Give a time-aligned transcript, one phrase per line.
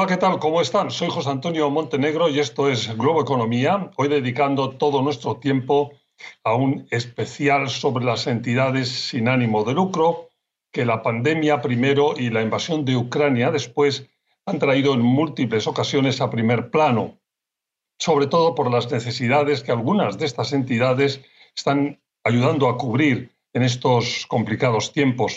[0.00, 0.38] Hola, ¿qué tal?
[0.38, 0.90] ¿Cómo están?
[0.90, 3.90] Soy José Antonio Montenegro y esto es Globo Economía.
[3.96, 5.92] Hoy dedicando todo nuestro tiempo
[6.42, 10.30] a un especial sobre las entidades sin ánimo de lucro
[10.72, 14.08] que la pandemia primero y la invasión de Ucrania después
[14.46, 17.18] han traído en múltiples ocasiones a primer plano,
[17.98, 21.20] sobre todo por las necesidades que algunas de estas entidades
[21.54, 25.36] están ayudando a cubrir en estos complicados tiempos.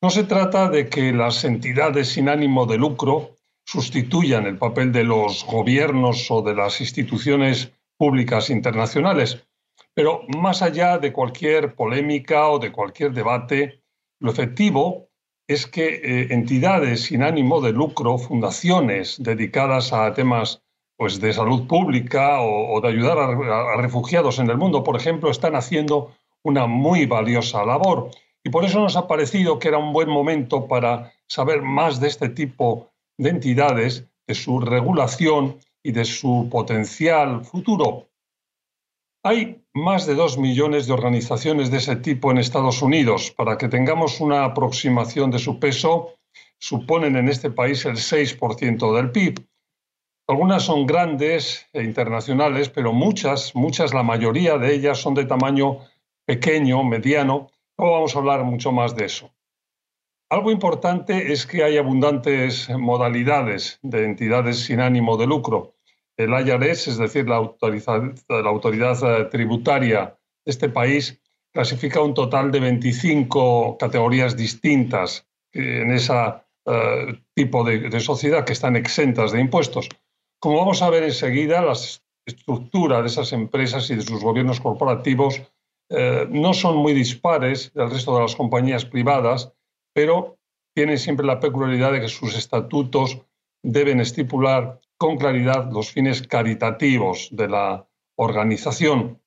[0.00, 3.34] No se trata de que las entidades sin ánimo de lucro
[3.70, 9.46] sustituyan el papel de los gobiernos o de las instituciones públicas internacionales.
[9.94, 13.84] Pero más allá de cualquier polémica o de cualquier debate,
[14.18, 15.10] lo efectivo
[15.46, 20.64] es que eh, entidades sin ánimo de lucro, fundaciones dedicadas a temas
[20.96, 25.30] pues, de salud pública o, de ayudar a, a refugiados en el mundo, por ejemplo,
[25.30, 26.12] están haciendo
[26.42, 28.10] una muy valiosa labor.
[28.42, 32.08] Y por eso nos ha parecido que era un buen momento para saber más de
[32.08, 32.89] este tipo
[33.20, 38.08] de entidades, de su regulación y de su potencial futuro.
[39.22, 43.30] Hay más de dos millones de organizaciones de ese tipo en Estados Unidos.
[43.30, 46.14] Para que tengamos una aproximación de su peso,
[46.58, 49.46] suponen en este país el 6% del PIB.
[50.26, 55.80] Algunas son grandes e internacionales, pero muchas, muchas, la mayoría de ellas son de tamaño
[56.24, 57.50] pequeño, mediano.
[57.76, 59.30] No vamos a hablar mucho más de eso.
[60.30, 65.74] Algo importante es que hay abundantes modalidades de entidades sin ánimo de lucro.
[66.16, 71.20] El IRS, es decir, la, autoridad eh, tributaria de este país,
[71.52, 76.14] clasifica un total de 25 categorías distintas en ese
[76.66, 79.88] eh, tipo de, sociedad que están exentas de impuestos.
[80.38, 81.74] Como vamos a ver enseguida, la
[82.24, 85.42] estructura de esas empresas y de sus gobiernos corporativos
[85.88, 89.52] eh, no son muy dispares del resto de las compañías privadas
[89.92, 90.38] pero
[90.74, 93.20] tiene siempre la peculiaridad de que sus estatutos
[93.62, 99.20] deben estipular con claridad los fines caritativos de la organización.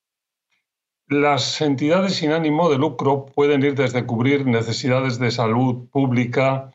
[1.08, 6.70] Las entidades sin ánimo de lucro pueden ir desde cubrir necesidades de salud pública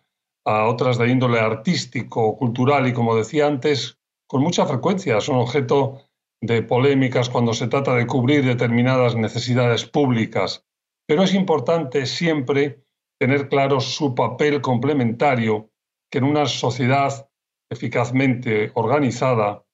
[0.46, 6.02] a otras de índole artístico cultural y, como decía antes, con mucha frecuencia son objeto
[6.42, 10.66] de polémicas cuando se trata de cubrir determinadas necesidades públicas.
[11.08, 12.84] Pero es importante siempre
[13.20, 15.70] tener claro su papel complementario,
[16.10, 17.30] que en una sociedad
[17.70, 19.66] eficazmente organizada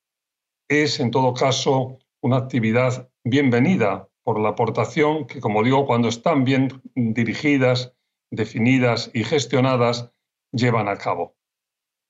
[0.68, 6.44] es, en todo caso, una actividad bienvenida por la aportación que, como digo, cuando están
[6.44, 7.94] bien dirigidas,
[8.32, 10.12] definidas y gestionadas,
[10.52, 11.36] llevan a cabo.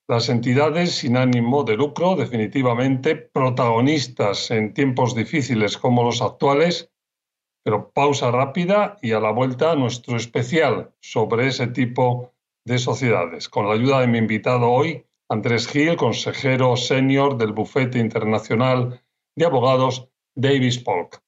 [0.08, 6.90] Las entidades sin ánimo de lucro, definitivamente protagonistas en tiempos difíciles como los actuales,
[7.66, 12.32] pero pausa rápida y a la vuelta nuestro especial sobre ese tipo
[12.64, 17.98] de sociedades, con la ayuda de mi invitado hoy, Andrés Gil, consejero senior del bufete
[17.98, 19.02] internacional
[19.34, 21.20] de abogados Davis Polk.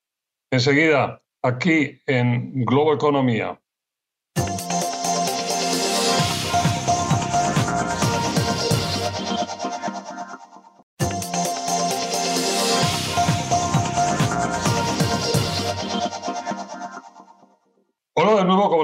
[0.52, 3.60] Enseguida, aquí en Globo Economía.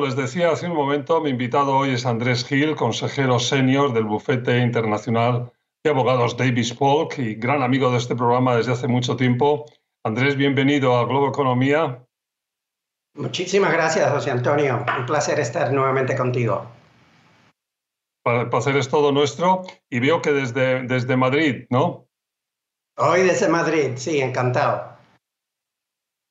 [0.04, 4.58] Les decía hace un momento, mi invitado hoy es Andrés Gil, consejero senior del bufete
[4.58, 5.50] internacional
[5.82, 9.64] de abogados Davis Polk y gran amigo de este programa desde hace mucho tiempo.
[10.04, 12.04] Andrés, bienvenido a Globo Economía.
[13.16, 14.84] Muchísimas gracias, José Antonio.
[14.98, 16.66] Un placer estar nuevamente contigo.
[18.26, 22.06] El placer es todo nuestro y veo que desde, desde Madrid, ¿no?
[22.98, 24.98] Hoy desde Madrid, sí, encantado.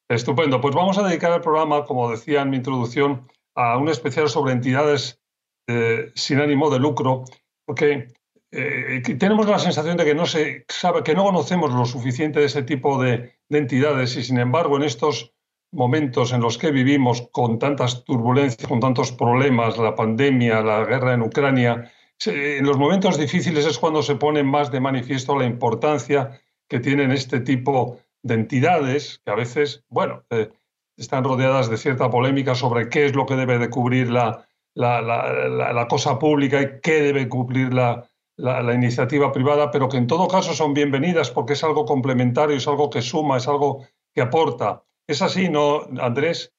[0.09, 0.61] Estupendo.
[0.61, 4.53] Pues vamos a dedicar el programa, como decía en mi introducción, a un especial sobre
[4.53, 5.19] entidades
[5.67, 7.23] eh, sin ánimo de lucro,
[7.65, 8.07] porque
[8.51, 12.45] eh, tenemos la sensación de que no se sabe, que no conocemos lo suficiente de
[12.45, 15.31] ese tipo de, entidades y sin embargo en estos
[15.71, 21.13] momentos en los que vivimos con tantas turbulencias, con tantos problemas, la pandemia, la guerra
[21.13, 21.91] en Ucrania,
[22.25, 27.11] en los momentos difíciles es cuando se pone más de manifiesto la importancia que tienen
[27.11, 30.49] este tipo de entidades que a veces, bueno, eh,
[30.97, 34.45] están rodeadas de cierta polémica sobre qué es lo que debe de cubrir la,
[34.75, 38.07] la, cosa pública y qué debe cubrir la,
[38.73, 42.89] iniciativa privada, pero que en todo caso son bienvenidas porque es algo complementario, es algo
[42.89, 44.83] que suma, es algo que aporta.
[45.07, 46.51] ¿Es así, no, Andrés?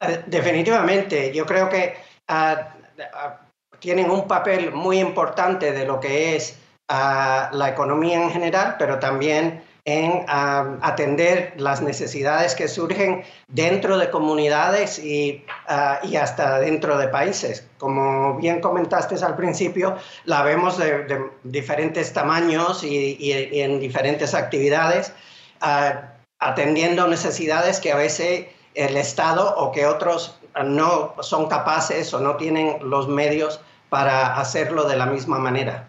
[0.00, 1.32] Eh, definitivamente.
[1.32, 1.94] Yo creo que
[2.28, 2.74] ah,
[3.14, 3.40] ah,
[3.78, 8.98] tienen un papel muy importante de lo que es ah, la economía en general, pero
[8.98, 16.98] también en atender las necesidades que surgen dentro de comunidades y, ah, y, hasta dentro
[16.98, 17.66] de países.
[17.78, 25.12] Como bien comentaste al principio, la vemos de, diferentes tamaños y, en diferentes actividades,
[25.60, 32.20] ah, atendiendo necesidades que a veces el Estado o que otros no son capaces o
[32.20, 35.88] no tienen los medios para hacerlo de la misma manera.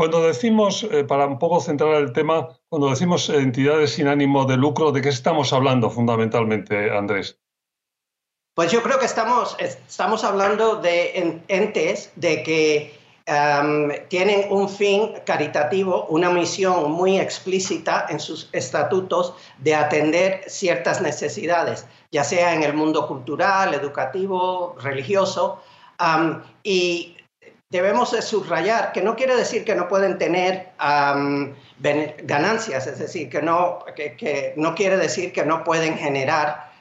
[0.00, 4.56] Cuando decimos, eh, para un poco centrar el tema, cuando decimos entidades sin ánimo de
[4.56, 7.38] lucro, ¿de qué estamos hablando fundamentalmente, Andrés?
[8.54, 12.98] Pues yo creo que estamos, estamos hablando de entes de que
[14.08, 21.86] tienen un fin caritativo, una misión muy explícita en sus estatutos de atender ciertas necesidades,
[22.10, 25.60] ya sea en el mundo cultural, educativo, religioso,
[26.62, 27.18] y
[27.70, 30.70] debemos subrayar que no quiere decir que no pueden tener
[32.24, 36.72] ganancias, es decir, que no, que, no quiere decir que no pueden generar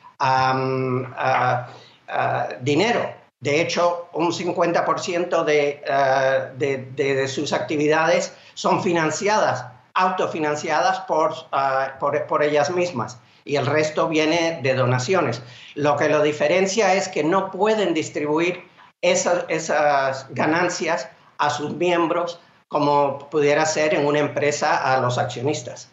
[2.62, 3.14] dinero.
[3.40, 5.82] De hecho, un 50% de,
[6.58, 11.34] de, de, sus actividades son financiadas, autofinanciadas por,
[12.00, 15.42] por, por ellas mismas y el resto viene de donaciones.
[15.76, 18.69] Lo que lo diferencia es que no pueden distribuir
[19.02, 25.92] esas, ganancias a sus miembros como pudiera ser en una empresa a los accionistas.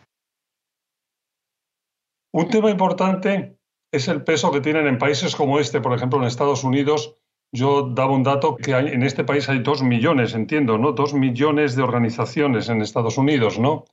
[2.33, 3.57] Un tema importante
[3.93, 7.15] es el peso que tienen en países como este, por ejemplo, en Estados Unidos.
[7.53, 10.93] Yo daba un dato que en este país hay dos millones, entiendo, ¿no?
[10.93, 13.85] Dos millones de organizaciones en Estados Unidos, ¿no?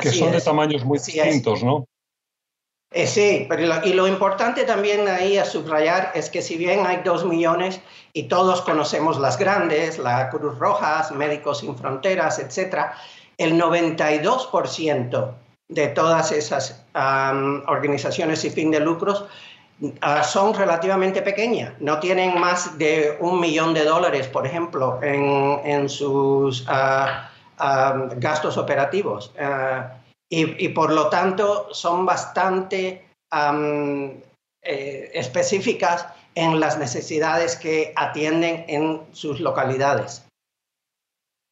[0.00, 1.86] que son de tamaños muy distintos, ¿no?
[2.92, 7.02] Eh, sí, pero y lo importante también ahí a subrayar es que si bien hay
[7.04, 7.80] dos millones
[8.12, 12.86] y todos conocemos las grandes, la Cruz Roja, Médicos Sin Fronteras, etc.,
[13.38, 15.34] el 92%
[15.68, 16.84] de todas esas
[17.66, 19.26] organizaciones sin fin de lucros
[20.00, 25.88] ah, son relativamente pequeñas, no tienen más de un millón de dólares, por ejemplo, en,
[25.88, 27.30] sus ah,
[28.16, 29.34] gastos operativos.
[30.28, 39.40] Y, por lo tanto son bastante eh, específicas en las necesidades que atienden en sus
[39.40, 40.26] localidades.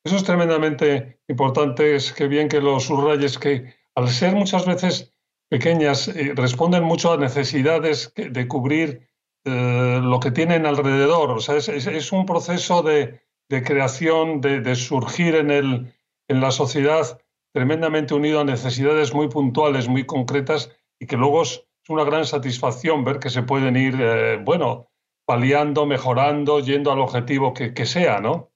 [0.05, 5.15] Eso es tremendamente importante, es que bien que lo subrayes, que al ser muchas veces
[5.49, 9.09] pequeñas, eh, responden mucho a necesidades de cubrir
[9.45, 11.31] eh, lo que tienen alrededor.
[11.31, 15.95] O sea, es, un proceso de, creación, de, de surgir en, el,
[16.29, 17.21] en la sociedad
[17.55, 23.05] tremendamente unido a necesidades muy puntuales, muy concretas y que luego es una gran satisfacción
[23.05, 24.91] ver que se pueden ir, eh, bueno,
[25.25, 28.51] paliando, mejorando, yendo al objetivo que, que, sea, ¿no?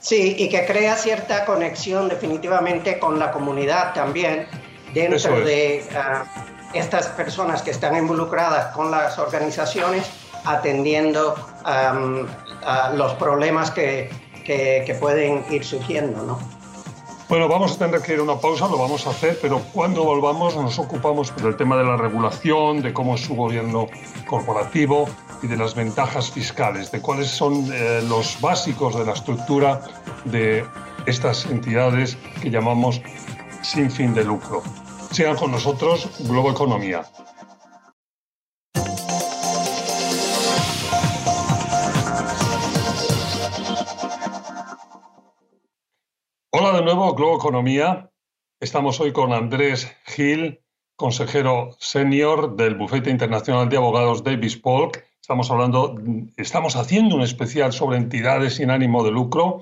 [0.00, 4.48] Sí, y que crea cierta conexión definitivamente con la comunidad también
[4.92, 6.24] dentro de ah,
[6.74, 10.10] estas personas que están involucradas con las organizaciones
[10.44, 14.10] atendiendo a los problemas que,
[14.44, 16.59] que, que pueden ir surgiendo, ¿no?
[17.30, 20.02] Bueno, vamos a tener que ir a una pausa, lo vamos a hacer, pero cuando
[20.02, 23.86] volvamos nos ocupamos del tema de la regulación, de cómo es su gobierno
[24.26, 25.08] corporativo
[25.40, 29.80] y de las ventajas fiscales, de cuáles son eh, los básicos de la estructura
[30.24, 30.64] de
[31.06, 33.00] estas entidades que llamamos
[33.62, 34.64] sin fin de lucro.
[35.12, 37.04] Sigan con nosotros, Globo Economía.
[46.80, 48.10] De nuevo, Globo Economía.
[48.58, 50.62] Estamos hoy con Andrés Gil,
[50.96, 55.04] consejero senior del Bufete Internacional de Abogados Davis Polk.
[55.20, 55.96] Estamos hablando,
[56.38, 59.60] estamos haciendo un especial sobre entidades sin ánimo de lucro,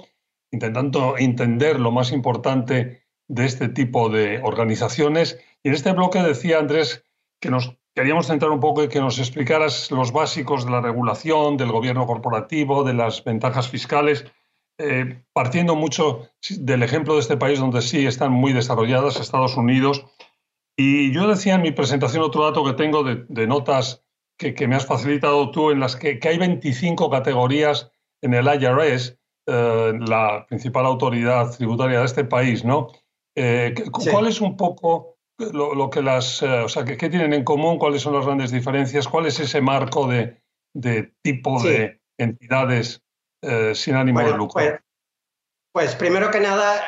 [0.52, 5.40] intentando entender lo más importante de este tipo de organizaciones.
[5.64, 7.04] Y en este bloque decía Andrés
[7.40, 11.56] que nos queríamos centrar un poco y que nos explicaras los básicos de la regulación,
[11.56, 14.24] del gobierno corporativo, de las ventajas fiscales.
[14.80, 20.06] Eh, partiendo mucho del ejemplo de este país donde sí están muy desarrolladas, Estados Unidos.
[20.76, 24.04] Y yo decía en mi presentación otro dato que tengo de, notas
[24.38, 27.90] que, me has facilitado tú, en las que, hay 25 categorías
[28.22, 29.18] en el IRS,
[29.48, 32.86] eh, la principal autoridad tributaria de este país, ¿no?
[33.36, 37.78] Eh, ¿Cuál es un poco lo, que las, o sea, ¿qué, tienen en común?
[37.78, 39.08] ¿Cuáles son las grandes diferencias?
[39.08, 40.40] ¿Cuál es ese marco de,
[41.22, 43.02] tipo de entidades
[43.42, 44.48] eh, sin ánimo de lucro?
[44.52, 44.80] Pues,
[45.72, 46.82] pues, primero que nada,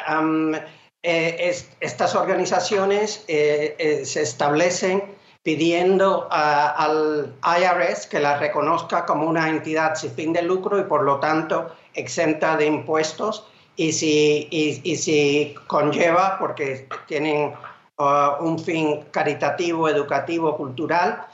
[1.03, 9.95] eh, estas organizaciones eh, se establecen pidiendo al IRS que la reconozca como una entidad
[9.95, 15.55] sin fin de lucro y por lo tanto exenta de impuestos y si, y, si
[15.67, 17.55] conlleva, porque tienen
[17.99, 21.27] uh, un fin caritativo, educativo, cultural,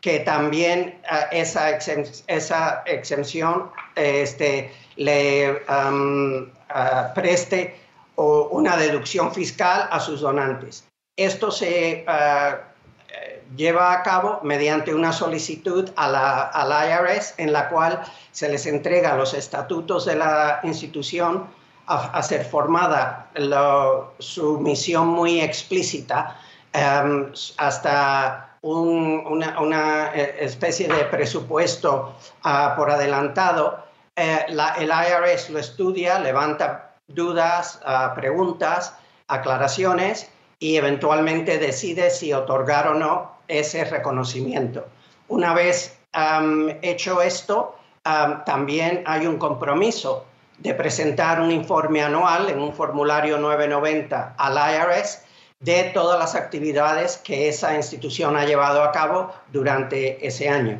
[0.00, 1.70] que también uh, esa,
[2.26, 7.76] esa exención este, le uh, preste
[8.16, 10.84] una deducción fiscal a sus donantes.
[11.16, 12.04] Esto se
[13.56, 18.66] lleva a cabo mediante una solicitud a la, al IRS en la cual se les
[18.66, 21.46] entrega los estatutos de la institución
[21.86, 23.30] a, ser formada
[24.18, 26.38] su misión muy explícita
[27.56, 33.84] hasta una, eh, especie de presupuesto ah, por adelantado.
[34.16, 38.94] Eh, el IRS lo estudia, levanta dudas, ah, preguntas,
[39.28, 44.86] aclaraciones y eventualmente decide si otorgar o no ese reconocimiento.
[45.28, 45.96] Una vez
[46.82, 47.76] hecho esto,
[48.44, 50.26] también hay un compromiso
[50.58, 55.22] de presentar un informe anual en un formulario 990 al IRS
[55.60, 60.78] de todas las actividades que esa institución ha llevado a cabo durante ese año.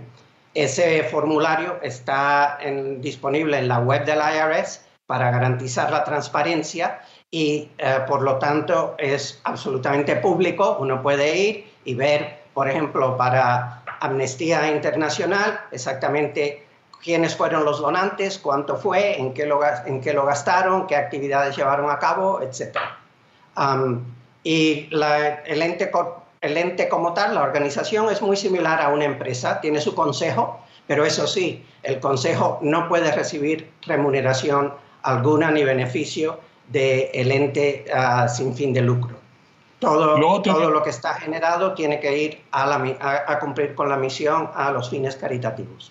[0.54, 2.58] Ese formulario está
[2.99, 8.94] disponible en la web del IRS para garantizar la transparencia y eh, por lo tanto
[8.99, 10.78] es absolutamente público.
[10.80, 16.66] Uno puede ir y ver, por ejemplo, para Amnistía Internacional exactamente
[17.02, 21.56] quiénes fueron los donantes, cuánto fue, en qué lo, en qué lo gastaron, qué actividades
[21.56, 22.76] llevaron a cabo, etc.
[24.42, 25.90] y el, ente,
[26.40, 30.61] el ente como tal, la organización es muy similar a una empresa, tiene su consejo,
[30.87, 38.28] pero eso sí, el consejo no puede recibir remuneración alguna ni beneficio del ente ah,
[38.28, 39.16] sin fin de lucro.
[39.78, 44.70] Todo, todo lo que está generado tiene que ir a cumplir con la misión a
[44.73, 45.90] los fines caritativos.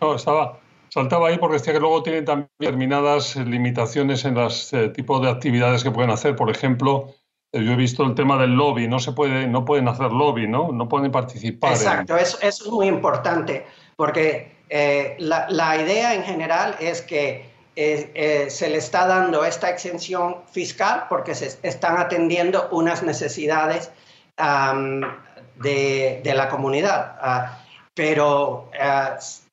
[0.00, 4.88] No, estaba, saltaba ahí porque decía que luego tienen también determinadas limitaciones en los eh,
[4.90, 6.36] tipos de actividades que pueden hacer.
[6.36, 7.14] Por ejemplo,
[7.52, 10.72] yo he visto el tema del lobby, no se puede, no pueden hacer lobby, ¿no?
[10.72, 11.72] No pueden participar.
[11.72, 18.68] Exacto, eso, es muy importante, porque eh, la, la, idea en general es que se
[18.70, 23.90] le está dando esta exención fiscal porque se están atendiendo unas necesidades
[24.36, 27.16] de, de, la comunidad.
[27.20, 27.58] Ah,
[27.94, 28.70] pero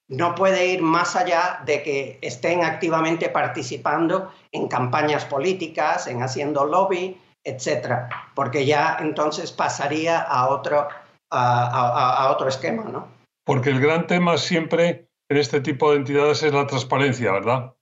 [0.09, 6.65] no puede ir más allá de que estén activamente participando en campañas políticas, en haciendo
[6.65, 10.87] lobby, etcétera, porque ya entonces pasaría a otro,
[11.29, 13.07] a, otro esquema, ¿no?
[13.45, 17.73] Porque el gran tema siempre en este tipo de entidades es la transparencia, ¿verdad?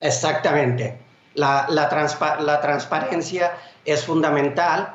[0.00, 0.98] Exactamente.
[1.34, 1.88] La, la,
[2.60, 4.94] transparencia es fundamental.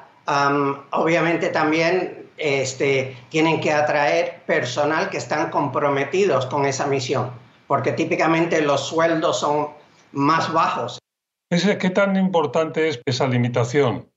[0.92, 7.32] obviamente también este, tienen que atraer personal que están comprometidos con esa misión,
[7.68, 9.70] porque típicamente los sueldos son
[10.14, 11.03] más bajos.
[11.50, 14.10] ¿Qué tan importante es esa limitación?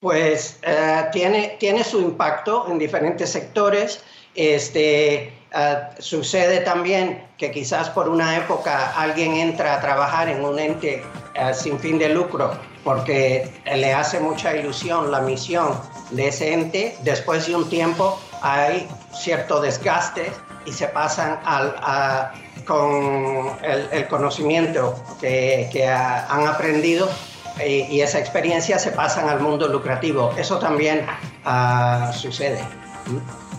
[0.00, 4.02] Pues eh, tiene, tiene su impacto en diferentes sectores.
[4.34, 10.58] Este, eh, sucede también que quizás por una época alguien entra a trabajar en un
[10.58, 11.02] ente
[11.34, 12.52] eh, sin fin de lucro
[12.82, 16.96] porque le hace mucha ilusión la misión de ese ente.
[17.02, 20.32] Después de un tiempo hay cierto desgaste
[20.64, 22.32] y se pasan al,
[22.64, 27.08] con el, conocimiento que, han aprendido
[27.64, 30.32] y, esa experiencia se pasan al mundo lucrativo.
[30.36, 31.06] Eso también
[31.44, 32.60] ah, sucede.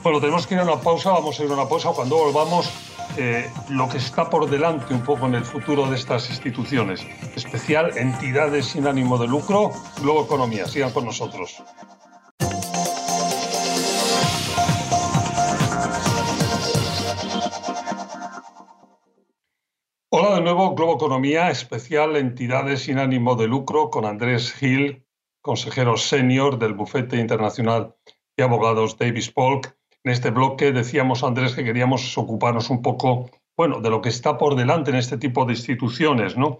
[0.01, 1.89] Bueno, tenemos que ir a una pausa, vamos a ir a una pausa.
[1.91, 2.69] Cuando volvamos,
[3.17, 7.05] eh, lo que está por delante un poco en el futuro de estas instituciones,
[7.36, 10.67] especial entidades sin ánimo de lucro, Globo Economía.
[10.67, 11.63] Sigan con nosotros.
[20.25, 25.06] Hola de nuevo, Globo Economía, especial entidades sin ánimo de lucro, con Andrés Gil,
[25.42, 27.98] consejero senior del bufete internacional
[28.38, 29.75] de abogados Davis Polk
[30.06, 34.38] en este bloque decíamos, Andrés, que queríamos ocuparnos un poco, bueno, de lo que está
[34.38, 36.58] por delante en este tipo de instituciones, ¿no?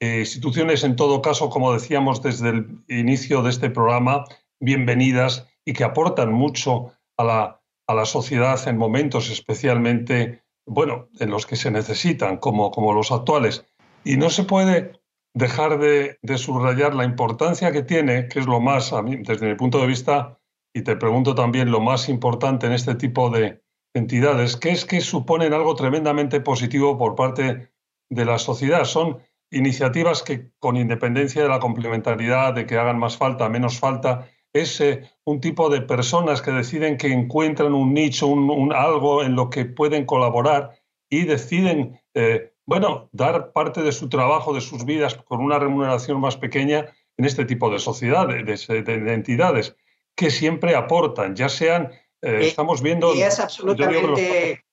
[0.00, 4.24] Eh, instituciones, en todo caso, como decíamos desde el inicio de este programa,
[4.60, 11.30] bienvenidas y que aportan mucho a la, a la sociedad en momentos especialmente, bueno, en
[11.30, 13.66] los que se necesitan, como, como los actuales.
[14.04, 14.92] Y no se puede
[15.34, 18.92] dejar de, de subrayar la importancia que tiene, que es lo más,
[19.22, 20.38] desde mi punto de vista,
[20.74, 23.62] y te pregunto también lo más importante en este tipo de
[23.94, 27.72] entidades, que es que suponen algo tremendamente positivo por parte
[28.10, 28.84] de la sociedad.
[28.84, 29.18] Son
[29.50, 34.80] iniciativas que, con independencia de la complementariedad, de que hagan más falta, menos falta, es
[34.80, 39.50] eh, un tipo de personas que deciden que encuentran un nicho, un, algo en lo
[39.50, 40.80] que pueden colaborar
[41.10, 46.20] y deciden eh, bueno, dar parte de su trabajo, de sus vidas, con una remuneración
[46.20, 49.76] más pequeña en este tipo de sociedades, de, entidades,
[50.16, 51.92] que siempre aportan, ya sean,
[52.22, 53.14] eh, estamos viendo...
[53.14, 54.64] Y es absolutamente...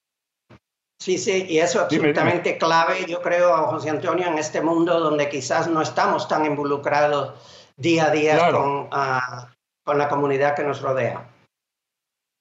[0.99, 5.29] Sí, sí, y eso es absolutamente clave, yo creo, José Antonio, en este mundo donde
[5.29, 7.33] quizás no estamos tan involucrados
[7.75, 9.51] día a día con, ah,
[9.83, 11.29] con la comunidad que nos rodea.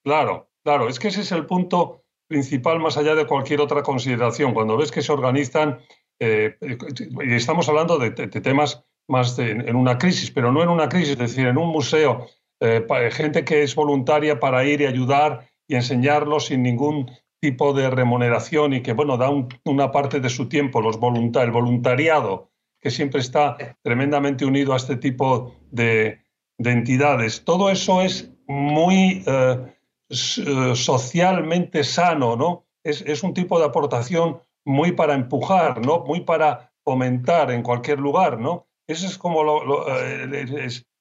[0.04, 4.54] Claro, claro, es que ese es el punto principal más allá de cualquier otra consideración.
[4.54, 5.80] Cuando ves que se organizan,
[6.20, 11.10] eh, y estamos hablando de, temas más en una crisis, pero no en una crisis,
[11.10, 12.26] es decir, en un museo,
[12.60, 17.88] eh, gente que es voluntaria para ir y ayudar y enseñarlo sin ningún tipo de
[17.88, 19.30] remuneración y que, bueno, da
[19.64, 24.96] una parte de su tiempo, los el voluntariado, que siempre está tremendamente unido a este
[24.96, 26.20] tipo de,
[26.64, 27.44] entidades.
[27.44, 29.22] Todo eso es muy...
[29.26, 29.74] Eh,
[30.10, 32.66] eh, socialmente sano, ¿no?
[32.82, 36.00] Es, un tipo de aportación muy para empujar, ¿no?
[36.00, 38.66] Muy para fomentar en cualquier lugar, ¿no?
[38.88, 40.56] Eso es como lo, eh,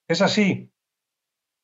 [0.08, 0.72] es, así.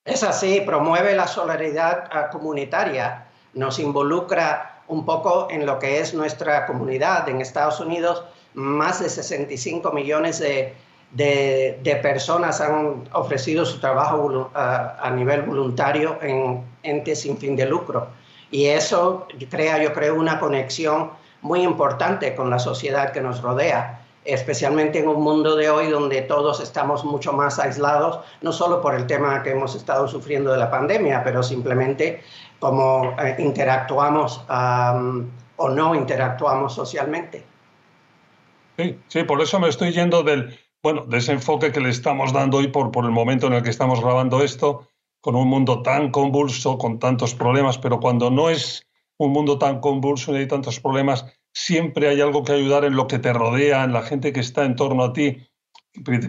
[0.03, 6.15] Es así, promueve la solidaridad ah, comunitaria, nos involucra un poco en lo que es
[6.15, 7.29] nuestra comunidad.
[7.29, 8.23] En Estados Unidos,
[8.55, 10.73] más de 65 millones de,
[11.11, 18.07] de, personas han ofrecido su trabajo a, nivel voluntario en entes sin fin de lucro.
[18.51, 24.01] Y eso crea, yo creo, una conexión muy importante con la sociedad que nos rodea,
[24.23, 28.95] especialmente en un mundo de hoy donde todos estamos mucho más aislados, no solo por
[28.95, 32.23] el tema que hemos estado sufriendo de la pandemia, pero simplemente
[32.59, 37.45] como eh, interactuamos o no interactuamos socialmente.
[38.77, 42.31] Sí, sí, por eso me estoy yendo del, bueno, de ese enfoque que le estamos
[42.31, 44.87] dando hoy por, por el momento en el que estamos grabando esto,
[45.19, 48.87] con un mundo tan convulso, con tantos problemas, pero cuando no es
[49.17, 53.07] un mundo tan convulso y hay tantos problemas, siempre hay algo que ayudar en lo
[53.07, 55.37] que te rodea, en la gente que está en torno a ti,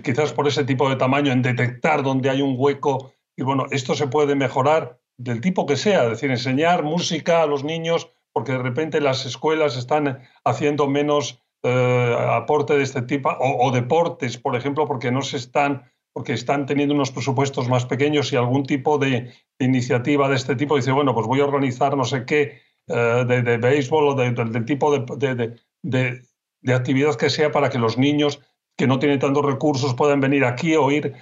[0.02, 3.12] quizás por ese tipo de tamaño, en detectar dónde hay un hueco.
[3.36, 7.46] Y bueno, esto se puede mejorar del tipo que sea, es decir, enseñar música a
[7.46, 13.30] los niños, porque de repente las escuelas están haciendo menos eh, aporte de este tipo,
[13.40, 18.32] o, deportes, por ejemplo, porque no se están, porque están teniendo unos presupuestos más pequeños
[18.32, 22.04] y algún tipo de, iniciativa de este tipo dice, bueno, pues voy a organizar no
[22.04, 27.78] sé qué eh, de, béisbol o del tipo de, de, actividad que sea para que
[27.78, 28.40] los niños
[28.76, 31.14] que no tienen tantos recursos puedan venir aquí o ir.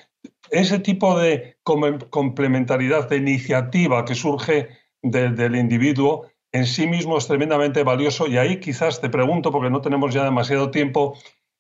[0.51, 4.69] Ese tipo de complementariedad, de iniciativa que surge
[5.03, 9.81] del individuo, en sí mismo es tremendamente valioso y ahí quizás te pregunto, porque no
[9.81, 11.19] tenemos ya demasiado tiempo,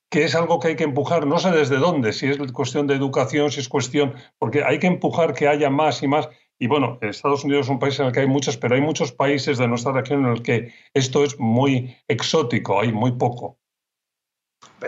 [0.08, 2.94] que es algo que hay que empujar, no sé desde dónde, si es cuestión de
[2.94, 6.28] educación, si es cuestión, porque hay que empujar que haya más y más.
[6.60, 9.10] Y bueno, Estados Unidos es un país en el que hay muchos, pero hay muchos
[9.10, 13.58] países de nuestra región en el que esto es muy exótico, hay muy poco.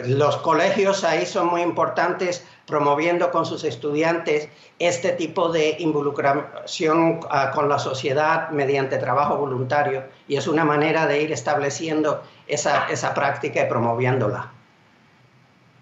[0.05, 7.53] Los colegios ahí son muy importantes promoviendo con sus estudiantes este tipo de involucración ah,
[7.55, 13.15] con la sociedad mediante trabajo voluntario y es una manera de ir estableciendo esa, esa
[13.15, 14.53] práctica y promoviéndola.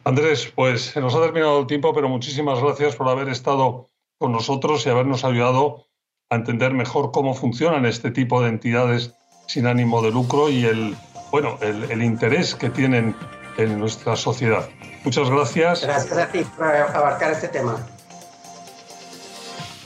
[0.04, 4.32] Andrés, pues se nos ha terminado el tiempo, pero muchísimas gracias por haber estado con
[4.32, 5.86] nosotros y habernos ayudado
[6.28, 9.14] a entender mejor cómo funcionan este tipo de entidades
[9.46, 10.94] sin ánimo de lucro y el,
[11.30, 13.14] bueno, el, el interés que tienen
[13.56, 14.68] en nuestra sociedad.
[15.04, 15.82] Muchas gracias.
[15.82, 17.76] Gracias a ti por abarcar este tema.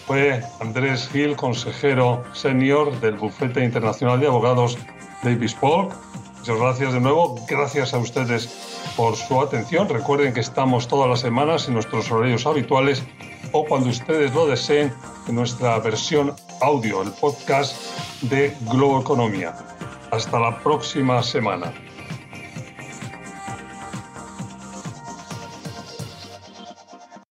[0.07, 4.79] Fue Andrés Gil, consejero senior del Bufete Internacional de Abogados
[5.23, 5.93] Davis Polk.
[6.39, 7.39] Muchas gracias de nuevo.
[7.47, 8.49] Gracias a ustedes
[8.97, 9.89] por su atención.
[9.89, 13.03] Recuerden que estamos todas las semanas en nuestros horarios habituales
[13.53, 14.95] o cuando ustedes lo deseen
[15.27, 17.77] en nuestra versión audio, el podcast
[18.23, 19.55] de Globo Economía.
[20.11, 21.73] Hasta la próxima semana.